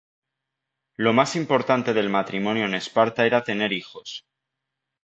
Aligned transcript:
Lo 0.97 1.13
más 1.13 1.35
importante 1.35 1.93
del 1.93 2.09
matrimonio 2.09 2.65
en 2.65 2.73
Esparta 2.73 3.23
era 3.27 3.43
tener 3.43 3.71
hijos. 3.71 4.25